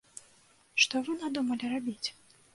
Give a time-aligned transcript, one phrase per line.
[0.85, 2.07] Што вы надумалі рабіць?